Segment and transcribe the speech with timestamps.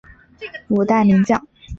[0.69, 1.47] 五代名将。